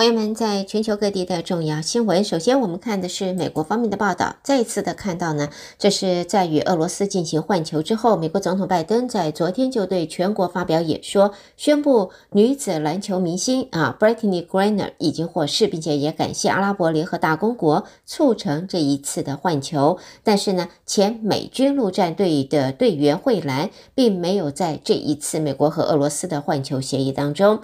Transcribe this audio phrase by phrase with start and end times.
[0.00, 4.36] 朋友们，在全球各地的重要新闻，首先我们看的是美国方面的报道。
[4.42, 19.98] 再一次的看到呢，这是在与俄罗斯进行换球之后，美国总统拜登在昨天就对全国发表演说，宣布女子篮球明星啊，Brittany Griner 已经获释，并且也感谢阿拉伯联合大公国促成这一次的换球。
[20.24, 27.60] 但是呢，前美军陆战队的队员惠兰并没有在这一次美国和俄罗斯的换球协议当中。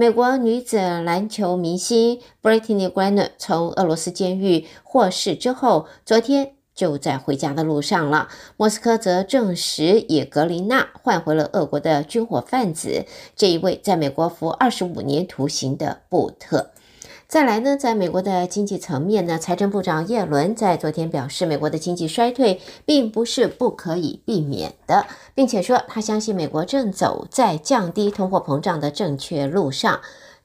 [0.00, 8.30] 美国女子篮球明星 Brittany Griner 从俄罗斯监狱获释之后，昨天就在回家的路上了。
[8.56, 13.04] 莫斯科则证实以格林纳换回了俄国的军火贩子，
[13.36, 16.70] 这一位在美国服二十五年徒刑的布特。
[17.30, 30.00] 再来呢，在美国的经济层面呢，财政部长耶伦在昨天表示，美国的经济衰退并不是不可以避免的，并且说他相信美国正走在降低通货膨胀的正确路上。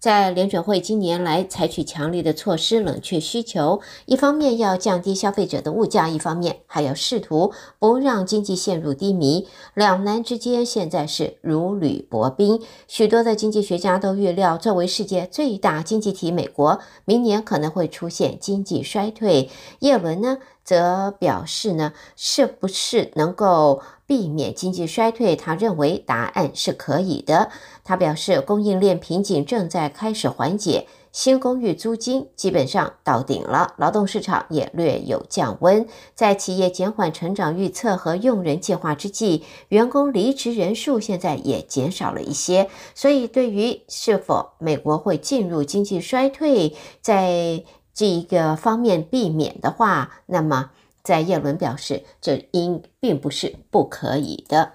[0.05, 9.47] 在联准会今年来采取强力的措施冷却需求，一方面要降低消费者的物价，一方面还要试图不让经济陷入低迷。
[9.73, 12.61] 两难之间现在是如履薄冰。
[12.87, 19.49] 许多的经济学家都预料，作为世界最大经济体，美国明年可能会出现经济衰退。
[19.79, 25.35] 叶伦呢，则表示呢，是不是能够避免经济衰退？
[25.35, 27.51] 他认为答案是可以的。
[27.83, 35.87] 他表示，供应链瓶颈正在开始缓解，新公寓租金基本上到顶了，劳动市场也略有降温。
[36.15, 42.69] 在企业减缓成长预测和用人计划之际，员工离职人数现在也减少了一些。
[42.95, 47.63] 所以，对于是否美国会进入经济衰退，在
[47.95, 50.69] 这一个方面避免的话，那么。
[51.03, 54.71] 在耶伦表示，这应并不是不可以的。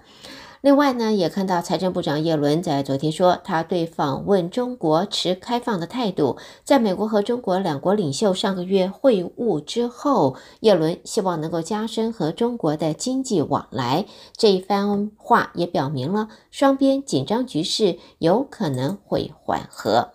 [0.60, 6.36] 另外呢，也看到财政部长耶伦在昨天说，他对访问中国持开放的态度。
[6.62, 14.06] 在美国和中国两国领袖上个月会晤之后，耶伦希望能够加深和中国的经济往来。
[14.36, 20.10] 这一番话也表明了双边紧张局势有可能会缓和。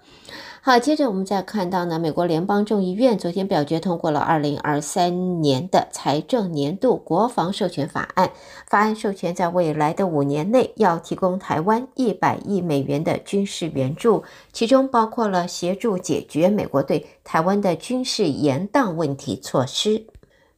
[0.68, 8.32] 好，接着我们再看到呢，美国联邦众议院昨天表决通过了二零二三年的财政年度国防授权法案。
[8.68, 20.08] 法案授权在未来的五年内要提供台湾一百亿美元的军事援助，其中包括了协助解决美国对台湾的军事延宕问题措施。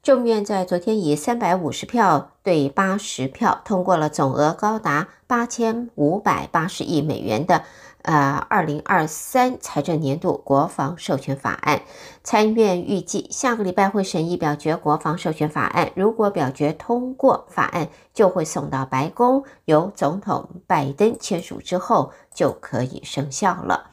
[0.02, 7.64] 众院在昨天以三百五十票对八十票通过了总额高达八千五百八十亿美元的。
[8.04, 11.82] 呃，二零二三财政年度国防授权法案，
[12.24, 15.92] 参议院预计下个礼拜会审议表决国防授权法案。
[15.94, 23.92] 如果表决通过，法案就会送到白宫，由总统拜登签署之后就可以生效了。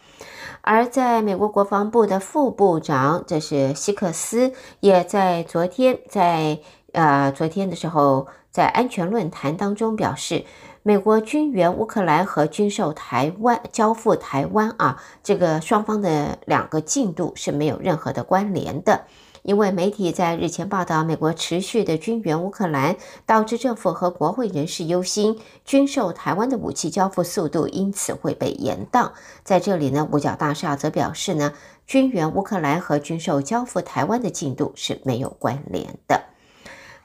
[0.61, 6.61] 而在美国国防部的副部长，这是希克斯，也在昨天在
[6.93, 10.45] 呃昨天的时候，在安全论坛当中表示。
[10.87, 19.07] 美国军援乌克兰和军售台湾、交付台湾啊，这个双方的两个进度是没有任何的关联的。
[19.41, 29.13] 因为媒体在日前报道，美国持续的军援乌克兰，导致政府和国会人士忧心，军售台湾的武器交付速度因此会被延宕。
[29.43, 31.55] 在这里呢，五角大厦则表示呢，
[31.87, 36.25] 军援乌克兰和军售交付台湾的进度是没有关联的。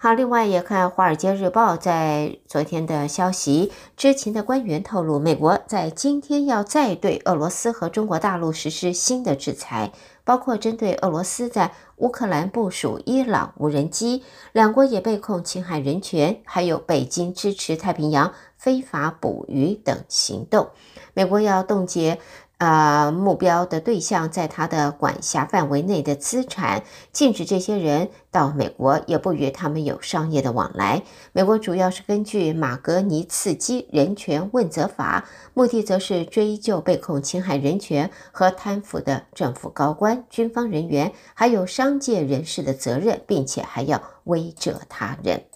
[0.02, 9.92] 好，另外也看《华尔街日报》在昨天的消息，知情的官员透露，美国在今天要再对俄罗斯和中国大陆实施新的制裁，
[10.24, 14.24] 包括针对俄罗斯在乌克兰部署伊朗无人机，
[14.54, 20.70] 两国也被控侵害人权，还有北京支持太平洋非法捕鱼等行动。
[21.14, 22.20] 美国要冻结。
[22.60, 26.84] 呃，目标的对象在他的管辖范围内的资产，
[27.14, 31.04] 禁止这些人到美国，也不与他们有商业的往来。
[31.32, 45.49] 美国主要是根据马格尼茨基人权问责法，目的则是追究被控侵害人权和贪腐的政府高官、军方人员，还有商界人士的责任，并且还要威慑他人。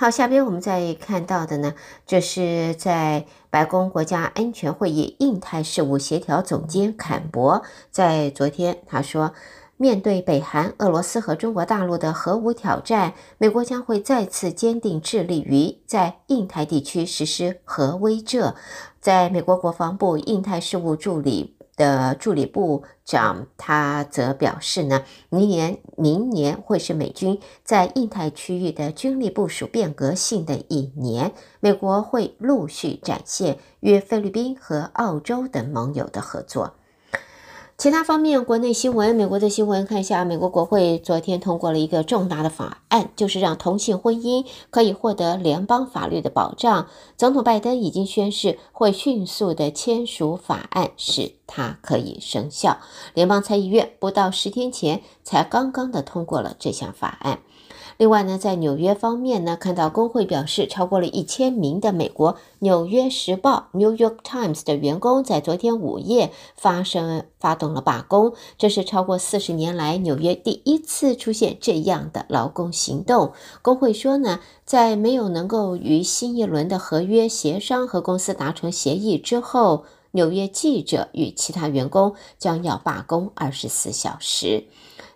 [0.00, 1.74] 好，下边我们再看到的呢，
[2.06, 9.34] 这是在白宫国家安全会议印太事务协调总监坎伯在昨天他说，
[9.76, 18.54] 面对北韩、俄罗斯和中国大陆的核武挑战，美国将会再次坚定致力于在印太地区实施核威慑。
[19.00, 21.57] 在美国国防部印太事务助理。
[21.78, 36.74] 的助理部长，他则表示呢，明年明年会是美军在印太区域的军力部署变革性的一年，美国会陆续展现与菲律宾和澳洲等盟友的合作。
[37.78, 46.88] 其他方面，国内新闻，美国的新闻，看一下，美国国会昨天通过了一个重大的法案，就是让同性婚姻可以获得联邦法律的保障。
[47.16, 52.78] 总统拜登已经宣誓会迅速的签署法案，使它可以生效。
[53.14, 57.38] 联邦参议院不到十天前才刚刚的通过了这项法案。
[57.98, 73.32] 另外呢，在纽约方面呢，看到工会表示，超过了一千名的美国《纽约时报》（New York Times） 的员工在昨天午夜发生发动了罢工，这是超过四十年来纽约第一次出现这样的劳工行动。
[73.62, 84.66] 工会说呢，在没有能够与新一轮的合约协商和公司达成协议之后，纽约记者与其他员工将要罢工二十四小时。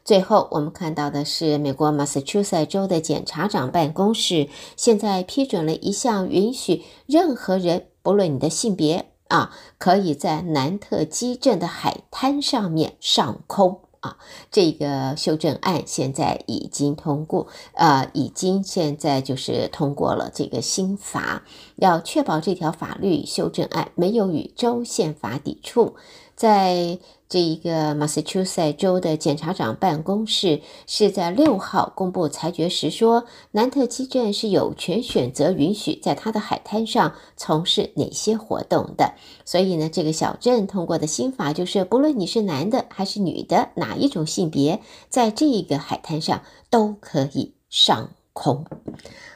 [0.05, 14.19] 最后，我们看到的是美国马萨诸塞州的检察长办公室现在批准了一项允许任何人，不论你的性别啊，可以在南特基镇的海滩上面上空啊。
[14.51, 21.45] 这个修正案现在已经通过，呃，已经现在就是通过了这个新法，
[21.77, 25.95] 要确保这条法律修正案没有与州宪法抵触，
[26.43, 26.99] 在。
[27.33, 39.15] 这一个马萨诸塞州的检察长办公室是在六号公布裁决时说，南特基镇是有权选择允许在他的海滩上从事哪些活动的。
[39.47, 48.67] 所以呢，这个小镇通过的新法就是，不论你是男的还是女的，哪一种性别，在这个海滩上都可以上空。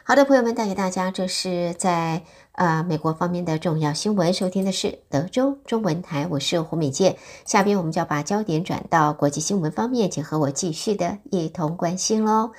[0.04, 2.24] 好的，朋友们，带给大家，这是在。
[2.56, 7.18] 呃，美国方面的重要新闻，收听的是德州中文台，我是胡美健。
[7.44, 12.52] 下边我们就要把焦点转到国际新闻方面，请和我继续的一同关心喽。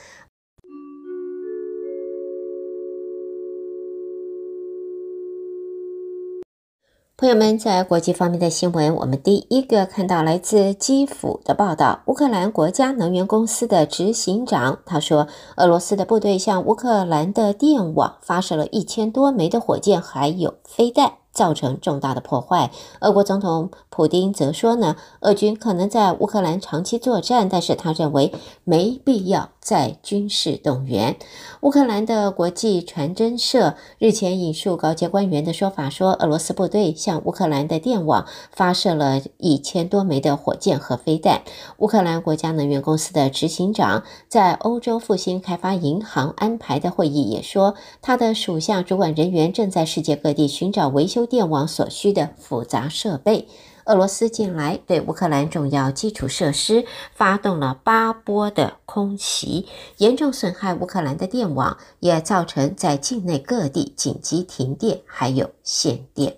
[7.19, 12.01] 朋友们，在国际方面的新闻，我们第一个看到来自基辅的报道。
[12.05, 21.13] 乌克兰国家能源公司的执行长他说，俄罗斯的部队向乌克兰的电网发射了一千多枚的火箭，还有飞弹。
[21.33, 22.71] 造成重大的破坏。
[22.99, 28.33] 俄国总统普丁则说呢，俄军可能在乌克兰长期作战，但是他认为
[28.63, 31.17] 没必要再军事动员。
[31.59, 41.41] 乌克兰的国际传真社日前引述高阶官员的说法说，俄罗斯部队向乌克兰的电网发射了一千多枚的火箭和飞弹。
[41.79, 53.49] 乌克兰国家能源公司的执行长在欧洲复兴开发银行安排的会议也说，他的属下主管人员正在世界各地寻找维修电网所需的复杂设备。
[53.87, 56.85] 俄罗斯近来对乌克兰重要基础设施
[57.15, 59.65] 发动了八波的空袭，
[59.97, 66.35] 严重损害乌克兰的电网，也造成在境内各地紧急停电，还有限电。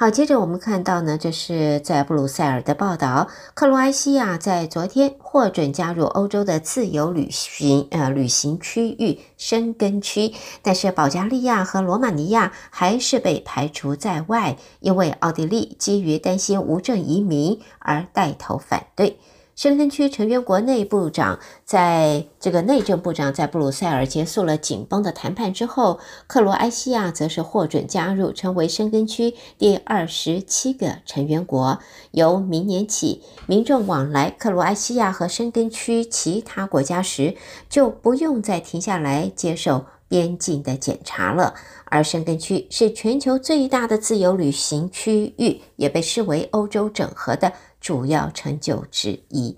[0.00, 3.26] 好，接着我们看到呢，这是在布鲁塞尔的报道。
[3.54, 19.18] 克罗埃西亚在昨天获准加入欧洲的自由旅行呃旅行区域申根区，但是保加利亚和罗马尼亚还是被排除在外，因为奥地利基于担心无证移民而带头反对。
[19.58, 31.80] 申根区成员国内部长在这个内政部长在布鲁塞尔结束了紧绷的谈判之后，克罗埃西亚则是获准加入，成为申根区第二十七个成员国。
[32.12, 37.34] 由明年起，民众往来克罗埃西亚和申根区其他国家时，
[37.68, 41.54] 就不用再停下来接受边境的检查了。
[41.84, 47.52] 而申根区是全球最大的自由旅行区域，也被视为欧洲整合的。
[47.80, 49.56] 主要成就之一。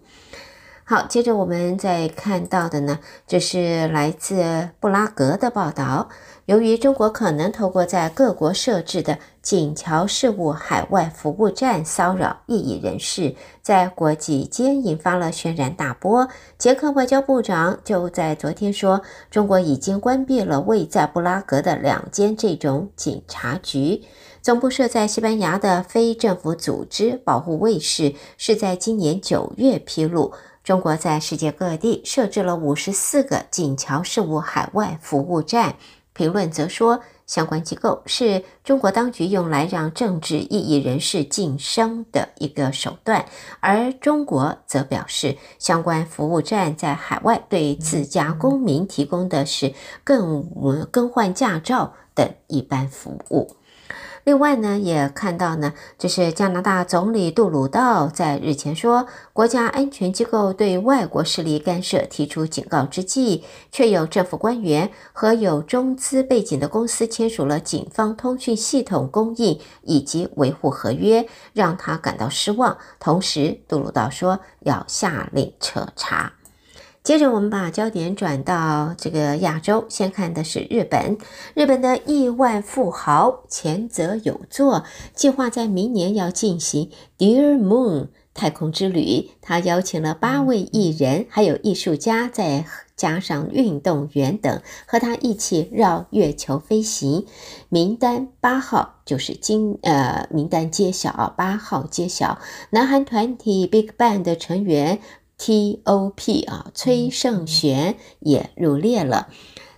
[0.91, 6.09] 好，接着我们再看到的呢，这是来自布拉格的报道。
[6.47, 16.29] 由于中国可能透过在各国设置的警桥事务海外服务站骚扰异议人士，在国际间引发了轩然大波。
[16.59, 24.03] 捷克外交部长就在昨天说，中国已经关闭了位在布拉格的两间这种警察局。
[24.43, 35.77] 总部设在西班牙的非政府组织保护卫士是在今年九月披露，中国在世界各地设置了五十四个锦桥事务海外服务站。
[36.13, 43.25] 评论则说，相关机构是中国当局用来让政治异议人士晋升的一个手段，
[43.61, 49.73] 而中国则表示，相关服务站在海外对自家公民提供的是
[50.05, 50.45] 更
[50.91, 53.57] 更换驾照等一般服务。
[54.31, 72.79] 另外呢，也看到呢，这是加拿大总理杜鲁道在日前说，国家安全机构对外国势力干涉提出警告之际，却有政府官员和有中资背景的公司签署了警方通讯系统供应以及维护合约，让他感到失望。
[73.01, 76.40] 同时，杜鲁道说要下令彻查。
[77.03, 81.17] 接着，我们把焦点转到这个亚洲，先看的是日本。
[81.55, 89.31] 日本的亿万富豪前泽友作计划在明年要进行 Dear Moon 太空之旅。
[89.41, 97.25] 他邀请了八位艺人，还有艺术家，再加上运动员等，和他一起绕月球飞行。
[97.71, 102.39] 名单八号就是今呃，名单揭晓，八号揭晓，
[102.69, 105.01] 南韩团体 BigBang 的成员。
[105.41, 106.43] T.O.P.
[106.43, 109.29] 啊，崔胜玄也入列了。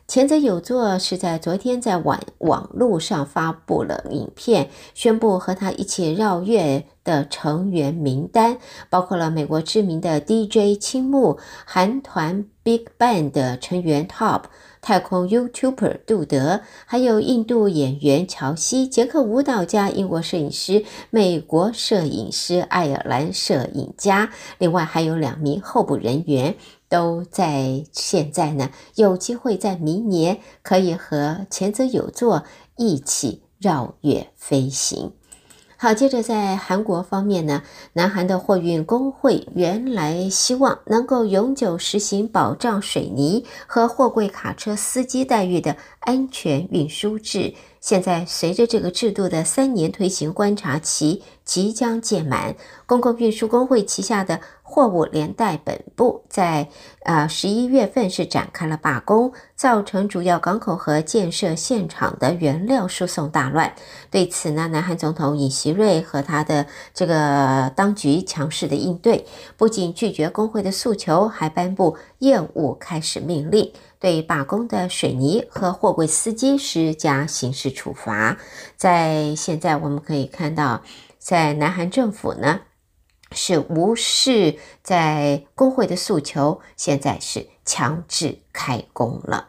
[0.08, 8.58] 前者有座是在昨天在网网络上发布了影片，宣布和他一起绕月的成员名单，
[8.90, 14.42] 包括了美国知名的 DJ 青木、韩团 BigBang 的成员 Top。
[14.82, 26.56] 太空 YouTuber 杜德，还有印度演员乔西、捷克舞蹈家、英国摄影师、美国摄影师、爱尔兰摄影家，另外还有两名候补人员，
[26.88, 32.42] 都在现在呢，有机会在明年可以和前泽友作
[32.76, 35.12] 一起绕月飞行。
[35.82, 52.54] 好，接着在韩国方面呢，南韩的货运工会原来希望能够永久实行保障水泥和货柜卡车司机待遇的安全运输制，现在随着这个制度的三年推行观察期即将届满，
[52.86, 54.40] 公共运输工会旗下的。
[54.72, 56.66] 货物连带本部在
[57.02, 63.74] 呃十一月份是展开了罢工，造成主要港口和建设现场的原料输送大乱。
[64.10, 69.26] 对此呢，南韩总统尹锡瑞和他的这个当局强势的应对，
[69.58, 78.38] 不仅拒绝工会的诉求，还颁布业务开始命令，对罢工的水泥和货柜司机施加刑事处罚。
[78.78, 80.80] 在现在我们可以看到，
[81.18, 82.60] 在南韩政府呢。
[83.34, 89.48] 是无视在工会的诉求，现在是强制开工了。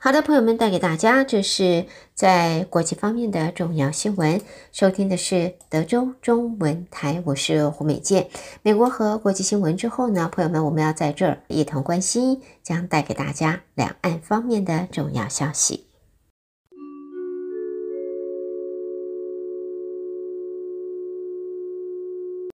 [0.00, 4.40] 好的，朋友们，带给大家这是在国际方面的重要新闻。
[4.70, 8.28] 收听的是德州中文台，我是胡美健。
[8.62, 15.87] 美国和国际新闻之后呢，朋友们，我们要在这儿一同关心，将带给大家两岸方面的重要消息。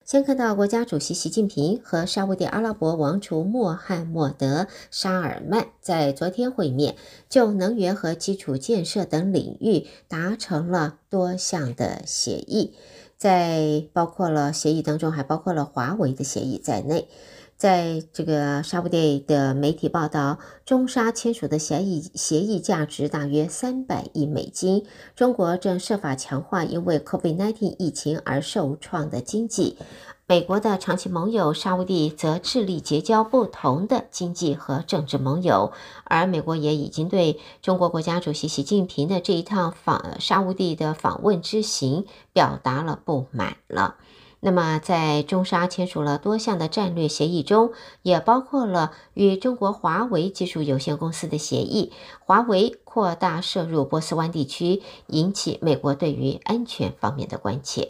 [0.05, 6.97] 先看到国家主席习近平和沙乌地阿拉伯王储穆罕默德·沙尔曼在昨天会面，
[7.31, 12.75] 就能源和基础建设等领域达成了多项的协议，
[13.17, 17.09] 在包括了协议当中，还包括了华为的协议在内。
[17.57, 24.85] 在这个沙乌地的媒体报道，中沙签署的协议协议价值大约三百亿美金。
[25.15, 29.79] 中国正设法强化因为 COVID-19 疫情而受创的经济。
[30.27, 35.73] 美国的长期盟友沙乌地则致力结交不同的经济和政治盟友，
[36.05, 43.97] 而美国也已经对中国国家主席习近平的这一趟访沙乌地的访问之行表达了不满了。
[44.47, 47.73] 那么，在中沙签署了多项的战略协议中，
[48.03, 51.93] 也包括了与中国华为技术有限公司的协议。
[52.21, 57.89] 华为扩大涉入波斯湾地区，引起美国对于安全方面的关切。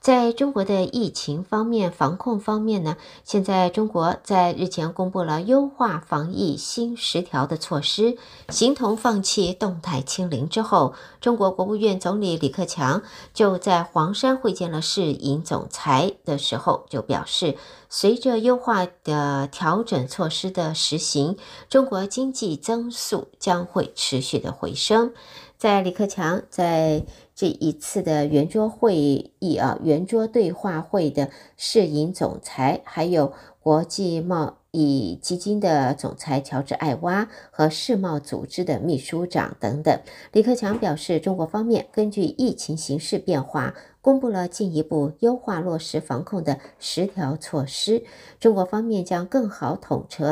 [0.00, 8.16] 在中国的疫情方面、防控方面呢，现在中国在日前公布了优化防疫新十条的措施，
[8.48, 13.02] 形同放弃动态清零之后，中国国务院总理李克强
[13.34, 17.56] 就在黄山会见了世银总裁的时候，就表示，
[17.90, 21.36] 随着优化的调整措施的实行，
[21.68, 25.12] 中国经济增速将会持续的回升。
[25.58, 27.04] 在李克强在
[27.40, 28.94] 这一次的圆桌会
[29.38, 39.98] 议啊，圆桌对话会的世银总裁，还有国际贸易基金的总裁乔治艾娃和世贸组织的秘书长等等。
[40.32, 48.04] 李克强表示，中国方面根据疫情形势变化，公布了进一步优化落实防控的十条措施。
[48.38, 50.26] 中国方面将更好统筹。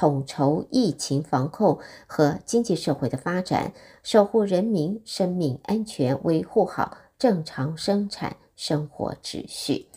[0.00, 9.88] 统筹疫情防控和经济社会的发展，守护人民生命安全，维护好正常生产生活秩序。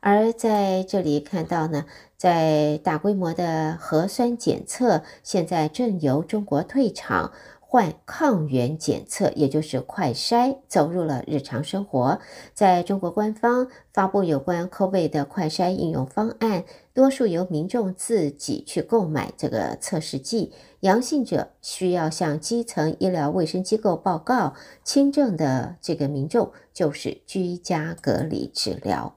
[0.00, 1.84] 而在这里看到呢，
[2.16, 7.32] 在大规模的核酸检测现在正由中国退场，
[7.72, 12.20] 换抗原检测，也就是快筛，走入了日常生活。
[12.52, 24.52] 在中国官方发布有关 COVID 的快筛应用方案，多数由民众自己去购买这个测试剂，阳性者需要向基层医疗卫生机构报告，
[24.84, 29.14] 轻症的这个民众就是居家隔离治疗。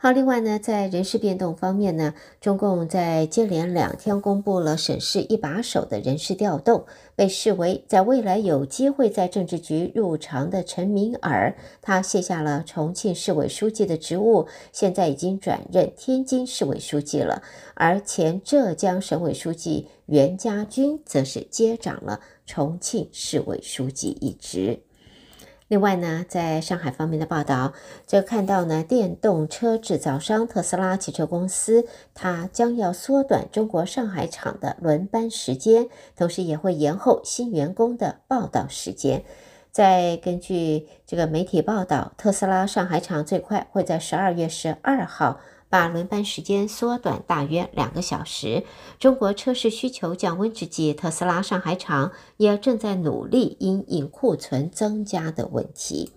[0.00, 6.84] 好，另外呢，在人事变动方面呢，中共在接连两天公布了省市一把手的人事调动，
[7.16, 17.42] 被视为在未来有机会在政治局入常的陈敏尔，他卸下了重庆市委书记的职务，现在已经转任天津市委书记了，
[17.74, 24.78] 而前浙江省委书记袁家军则是接掌了重庆市委书记一职。
[25.68, 27.74] 另外呢，在上海方面的报道，
[28.06, 39.22] 就看到呢，电动车制造商特斯拉汽车公司，它将要缩短中国上海厂的轮班时间，同时也会延后新员工的报道时间。
[39.70, 45.38] 再根据这个媒体报道，特斯拉上海厂最快会在十二月十二号。
[45.70, 48.64] 把轮班时间缩短大约两个小时。
[48.98, 56.10] 中国车市需求降温之际，特斯拉上海厂也正在努力因应库存增加的问题。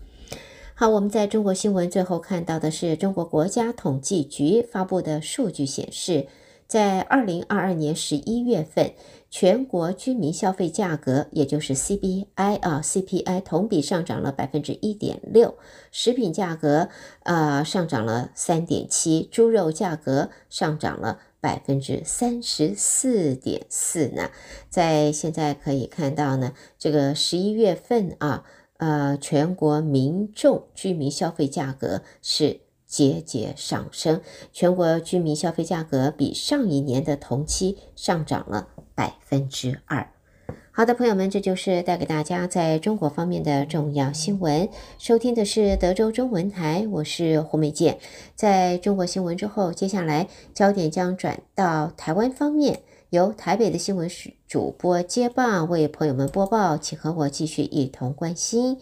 [0.73, 6.27] 好，我们在中国新闻最后看到的是中国国家统计局发布的数据显示。
[6.71, 8.93] 在二零二二年十一月份，
[9.29, 15.57] 全国居民消费价格，也就是 CPI 啊，CPI 同比上涨了百分之一点六，
[15.91, 16.87] 食品价格
[17.23, 24.29] 呃上涨了三点七，猪肉价格上涨了百分之三十四点四呢。
[24.69, 28.45] 在现在可以看到呢，这个十一月份啊，
[28.77, 32.61] 呃，全国民众居民消费价格是。
[32.91, 34.19] 节节上升，
[34.51, 40.11] 全国居民消费价格比上一年的同期上涨了百分之二。
[40.73, 44.67] 好的，朋友们，这就是带给大家在中国方面的重要新闻。
[44.97, 47.97] 收听的是德州中文台，我是胡美健。
[48.35, 54.09] 在中国新闻之后，接下来焦点将转到台湾方面，由台北的新闻
[54.47, 58.77] 主播接棒为朋友们播报，请和我继续一同关心。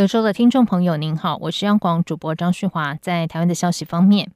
[0.00, 2.94] 德州的听众朋友，您好，我是央广主播张旭华。
[2.94, 4.30] 在台湾的消息方面，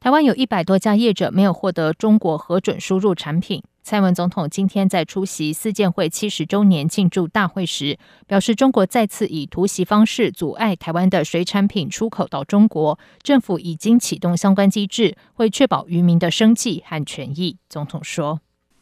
[0.00, 3.62] 台湾有一百多家业者没有获得中国核准输入产品。
[3.84, 17.58] 蔡文总统今天在出席四建会七十周年庆祝大会时，表示中国再次以突袭方式阻碍台湾的水产品出口到中国，政府已经启动相关机制，会确保渔民的生计和权益。
[17.68, 18.40] 总统说：“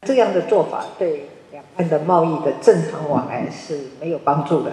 [0.09, 4.73] 这样的做法对两岸的贸易的正常往来是没有帮助的。”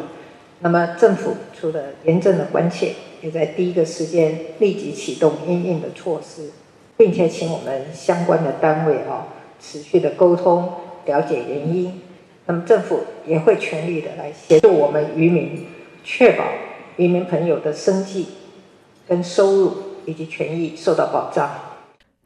[0.61, 6.49] 那么政府除了严正的关切，也在第一个时间立即启动应应的措施，
[6.97, 9.27] 并且请我们相关的单位啊
[9.61, 10.69] 持续的沟通，
[11.05, 12.01] 了解原因。
[12.45, 15.67] 那么政府也会全力的来协助我们渔民，
[16.03, 16.43] 确保
[16.97, 18.27] 渔民朋友的生计
[19.07, 19.73] 跟收入
[20.05, 21.68] 以及权益受到保障。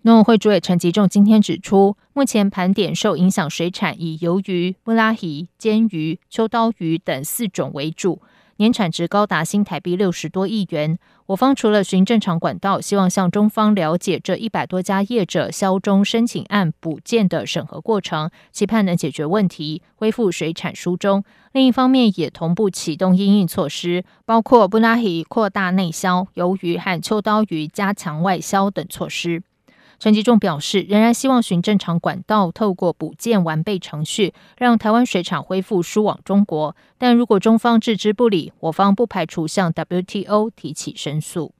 [0.05, 8.21] 农委会主委陈吉仲今天指出，目前盘点受影响水产以鱿鱼、布拉鱼、煎鱼、秋刀鱼等四种为主，
[8.57, 10.99] 年产值高达新台币六十多亿元。
[11.27, 21.23] 我方除了循正常管道，希望向中方了解这一百多家业者销中申请案补件的审核过程，期盼能解决问题，恢复水产输中。
[21.53, 29.41] 另一方面，也同步启动应应措施，包括布拉鱼扩大内销、鱿鱼和秋刀鱼加强外销等措施。
[29.99, 36.75] 陈吉仲表示，仍然希望循正常管道，透过补件完备程序，让台湾水产恢复输往中国。
[36.97, 41.53] 但如果中方置之不理，我方不排除向 WTO 提起申诉。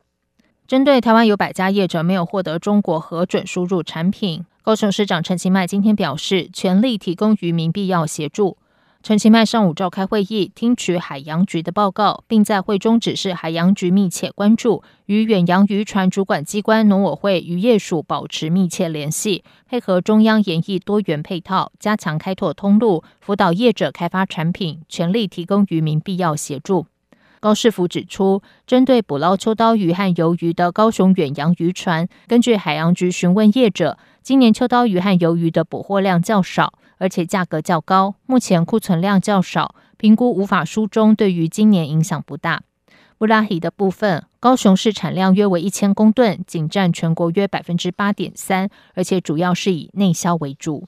[0.67, 8.58] 针对台湾有百家业者没有获得中国核准输入产品，高雄市长陈其迈今天表示，全力提供渔民必要协助。
[9.04, 26.86] 陈其迈上午召开会议，听取海洋局的报告，并在会中指示海洋局密切关注，与远洋渔船主管机关农委会渔业署保持密切联系，配合中央研议多元配套，加强开拓通路，辅导业者开发产品，全力提供渔民必要协助。
[27.42, 36.72] 高市府指出，针对捕捞秋刀鱼和鱿鱼的高雄远洋渔船，根据海洋局询问业者，今年秋刀鱼和鱿鱼的捕获量较少。
[37.04, 42.62] 而且价格较高，目前库存量较少，评估无法输中，对于今年影响不大。
[43.18, 50.88] 布拉鱼的部分，高雄市产量约为一千公吨，仅占全国约百分之八点三，而且主要是以内销为主。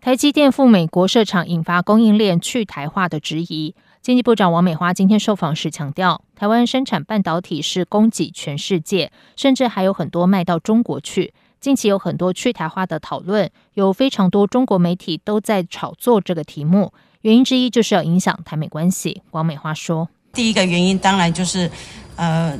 [0.00, 3.74] 台积电赴美国设厂，引发供应链去台化的质疑。
[4.00, 11.34] 经济部长王美花今天受访时强调，台湾生产半导体是供给全世界，甚至还有很多卖到中国去。
[11.60, 16.92] 近期有很多去台化的讨论，有非常多中国媒体都在炒作这个题目。
[17.22, 19.22] 原因之一就是要影响台美关系。
[19.32, 21.68] 王美花说：“第一个原因当然就是，
[22.14, 22.56] 呃，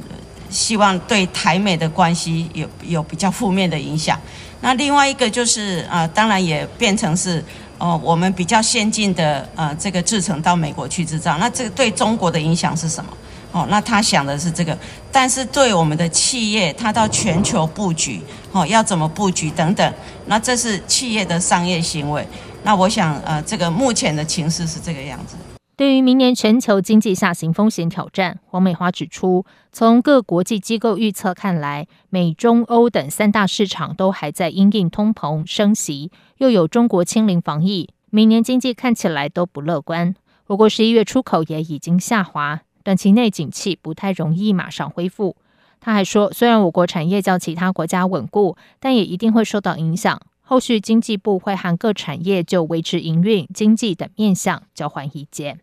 [0.51, 4.21] 希望对台美的关系有有比较负面的影响。
[4.61, 7.43] 那另外一个就是，啊、当然也变成是，
[7.79, 11.39] 哦、我们比较先进的，呃，这个制程到美国去制造。
[11.39, 13.17] 那这个对中国的影响是什么？
[13.59, 14.79] 哦，那他想的是这个，
[15.11, 18.21] 但是对我们的企业，他到全球布局，
[18.53, 19.93] 哦，要怎么布局等等，
[20.27, 22.25] 那这是企业的商业行为。”
[22.63, 25.37] 那我想，呃，这个目前的情势是这个样子。
[25.77, 40.15] 对于明年全球经济下行风险挑战，黄美花指出，从各国际机构预测看来，美、中、欧等三大市场都还在因应通膨升息，又有中国清零防疫，明年经济看起来都不乐观。
[40.45, 45.37] 不过十一月出口也已经下滑，短期内景气不太容易马上恢复。
[45.79, 50.19] 他还说，虽然我国产业较其他国家稳固，但也一定会受到影响。
[50.41, 55.61] 后续经济部会和各产业就维持营运、经济等面向交换意见。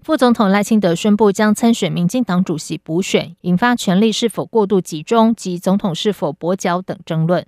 [0.00, 7.46] 副总统赖清德宣布将参选民进党主席补选，引发权力是否过度集中及总统是否跛脚等争论。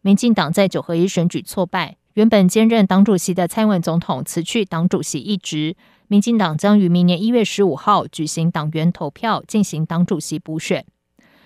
[0.00, 5.76] 民进党在九合一选举挫败，原本兼任党主席的蔡文总统辞去党主席一职，
[6.10, 10.84] 民进党将于明年一月十五号举行党员投票，进行党主席补选。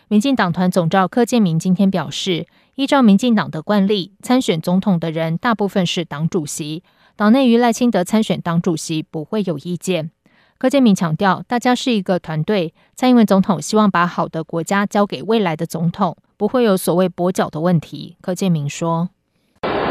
[0.08, 2.46] 民进党团总召柯建铭今天表示，
[2.76, 6.82] 依照民进党的惯例，参选总统的人大部分是党主席，
[7.14, 10.10] 党内于赖清德参选党主席不会有意见。
[10.56, 18.16] 柯建铭强调，大家是一个团队，蔡英文总统希望把好的国家交给未来的总统，不会有所谓跛脚的问题。
[18.22, 19.10] 柯建铭说，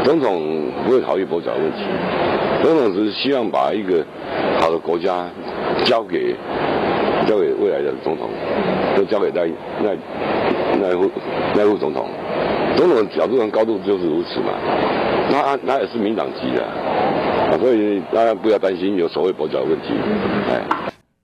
[0.04, 1.84] 总统不会考虑跛脚问题，
[2.64, 4.04] 总统只是希望把一个
[4.60, 5.28] 好的国家
[5.84, 6.34] 交给。
[7.26, 8.28] 交给未来的总统，
[8.94, 9.46] 都交给那
[9.82, 9.96] 那
[10.78, 11.10] 那副
[11.54, 12.06] 那副总统，
[12.76, 14.52] 总统的角度跟高度就是如此嘛。
[15.30, 19.94] 那他也是民党籍的，所以大家不要担心有所谓跛脚问题。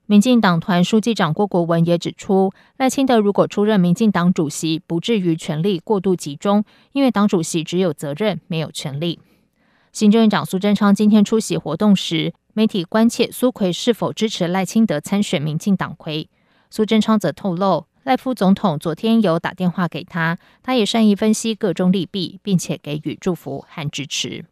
[0.07, 6.63] 民进党团书记长郭国文也指出，赖清德如果出任民进党主席，不至于权力过度集中，
[6.93, 9.19] 因为党主席只有责任，没有权力。
[9.91, 16.29] 行政院长苏贞昌今天出席活动时，媒体关切苏奎是否支持赖清德参选民进党魁。
[16.69, 24.45] 苏贞昌则透露，赖副总统昨天有打电话给他，他也善意分析各中利弊，并且给予祝福和支持。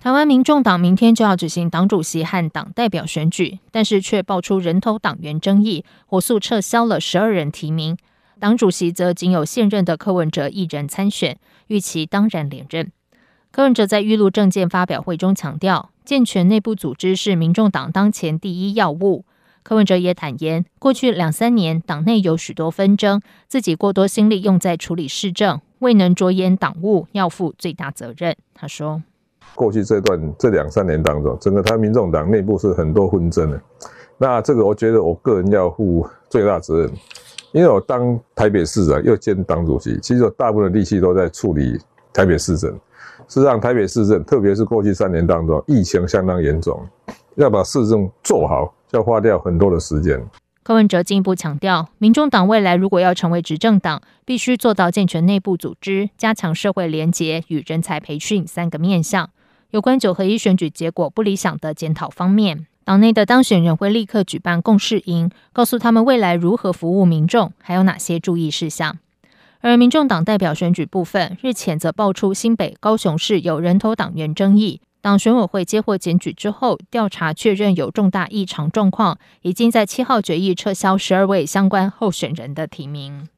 [0.00, 7.96] 台湾民众党明天就要举行党主席和党代表选举，但是却爆出人头党员争议，火速撤销了十二人提名。
[8.40, 12.90] 党主席则仅有现任的柯文哲一人参选，预期当然连任。
[13.52, 19.24] 柯文哲在预录政见发表会中强调，健全内部组织是民众党当前第一要务。
[19.62, 28.36] 柯文哲也坦言，过去两三年党内有许多纷争，自己过多心力用在处理市政，未能着眼党务，要负最大责任。
[28.52, 29.00] 他说
[29.54, 33.62] ：“过去这段这两三年当中，整个台湾民众党内部是很多纷争的。
[34.18, 36.90] 那这个我觉得我个人要负最大责任，
[37.52, 41.78] 因为我当台北市长又兼党主席，其实我大部分力气都在处理
[42.12, 42.76] 台北市政。”
[43.28, 46.86] 事实上，台北市政，特别是过去三年当中，疫情相当严重，
[47.36, 50.22] 要把市政做好，要花掉很多的时间。
[50.64, 59.30] 柯文哲进一步强调，民众党未来如果要成为执政党，必须做到健全内部组织、加强社会连结与人才培训三个面向。
[59.70, 68.98] 有关九合一选举结果不理想的检讨方面，党内的当选人会立刻举办共事营，告诉他们未来如何服务民众，还有哪些注意事项。
[69.62, 83.28] 而民众党代表选举部分，日前则爆出新北、高雄市有人头党员争议，党选委会接获检举之后，调查确认有重大异常状况，已经在七号决议撤销十二位相关候选人的提名。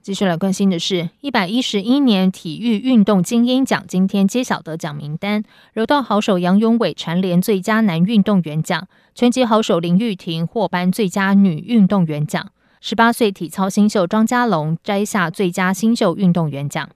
[0.00, 5.42] 继续来关心的是，一百一十一年体育运动精英奖今天揭晓得奖名单，
[5.74, 12.50] 柔道好手杨勇伟蝉联最佳男运动员奖，拳击好手林玉婷获颁最佳女运动员奖。
[12.88, 16.88] 十八岁体操新秀庄家龙摘下最佳新秀运动员奖，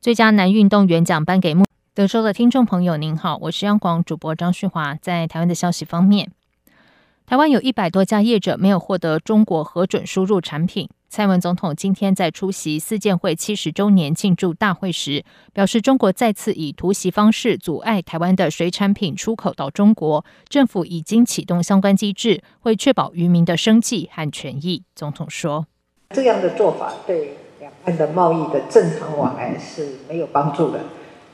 [0.00, 1.54] 最佳男运动员奖颁给
[1.94, 2.96] 德州的听众朋友。
[2.96, 4.96] 您好，我是央广主播张旭华。
[4.96, 6.32] 在台湾的消息方面，
[7.26, 10.88] 台湾有一百多家业者没有获得中国核准输入产品。
[11.14, 24.82] 蔡文总统今天在出席四建会七十周年庆祝大会时，表示中国再次以突袭方式阻碍台湾的水产品出口到中国，政府已经启动相关机制，会确保渔民的生计和权益。
[24.96, 25.68] 总统说
[26.10, 30.80] ：“这样的做法对两岸的贸易的正常往来是没有帮助的。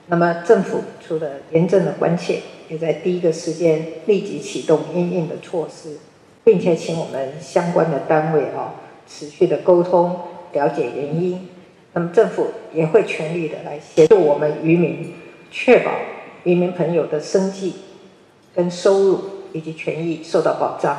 [0.08, 5.96] 那么政府除了严正的关切，也在第一个时间立即启动应应的措施，
[6.44, 8.74] 并且请我们相关的单位啊
[9.10, 10.16] 持续的沟通，
[10.52, 11.48] 了解原因。
[11.92, 15.12] 那么政府也会全力的来协助我们渔民，
[15.50, 15.90] 确保
[16.44, 17.74] 渔民朋友的生计
[18.54, 19.20] 跟收入
[19.52, 20.96] 以及权益受到保障。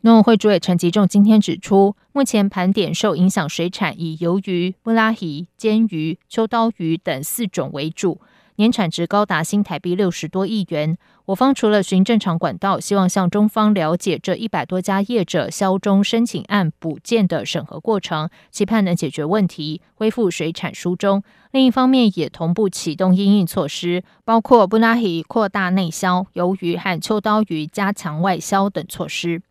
[0.00, 8.18] 农委会主委陈吉仲今天指出，目前盘点受影响水产以鱿鱼、布拉鱼、煎鱼、秋刀鱼等四种为主。
[8.58, 10.96] 年产值高达新台币六十多亿元。
[11.26, 21.24] 我方除了循正常管道，希望向中方了解这一百多家业者销中申请案补件的审核过程，期盼能解决问题，恢复水产输中。
[21.50, 29.42] 另一方面，也同步启动应应措施，包括布拉黑扩大内销、鱿鱼和秋刀鱼加强外销等措施。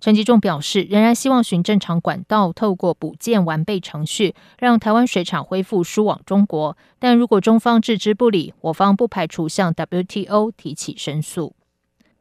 [0.00, 6.76] 陈吉仲表示，仍然希望循正常管道，透过补建完备程序，让台湾水厂恢复输往中国。
[7.00, 11.54] 但如果中方置之不理，我方不排除向 WTO 提起申诉。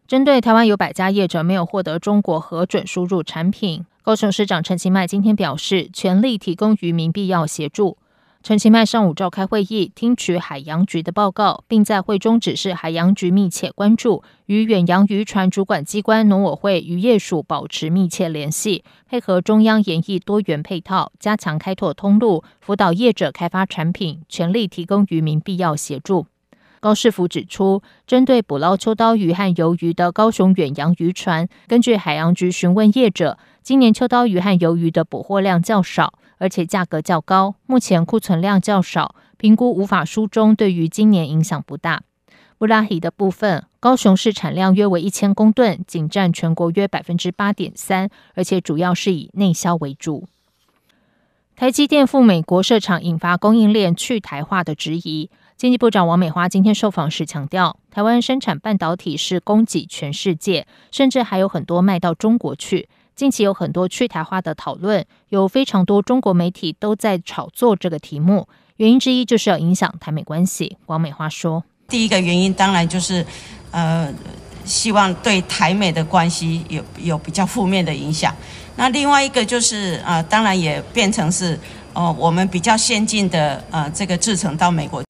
[0.08, 7.98] 针对台湾有百家业者没有获得中国核准输入产品，高雄市长陈其迈今天表示，全力提供渔民必要协助。
[8.48, 26.28] 陈其迈上午召开会议，听取海洋局的报告，并在会中指示海洋局密切关注，与远洋渔船主管机关农委会渔业署保持密切联系，配合中央研议多元配套，加强开拓通路，辅导业者开发产品，全力提供渔民必要协助。
[26.80, 36.14] 高市府指出，针对捕捞秋刀鱼和鱿鱼的高雄远洋渔船，根据海洋局询问业者，今年秋刀鱼和鱿鱼的捕获量较少。
[36.38, 42.04] 而且价格较高，目前库存量较少，评估无法输中，对于今年影响不大。
[42.58, 50.28] 布拉鱼的部分，高雄市产量约为一千公吨，仅占全国约百分之八点三，而且主要是以内销为主。
[51.56, 55.30] 台积电赴美国设厂，引发供应链去台化的质疑。
[55.56, 62.88] 经济部长王美花今天受访时强调，台湾生产半导体是供给全世界，甚至还有很多卖到中国去。
[63.18, 68.48] 近期有很多去台化的讨论，有非常多中国媒体都在炒作这个题目。
[68.76, 70.78] 原因之一就是要影响台美关系。
[70.86, 73.26] 王美花说：“第一个原因当然就是，
[73.72, 74.14] 呃，
[74.66, 78.32] 希望对台美的关系有有比较负面的影响。
[78.76, 81.56] 那另外一个就是，呃，当然也变成是，
[81.96, 85.02] 哦、呃，我们比较先进的呃这个制程到美国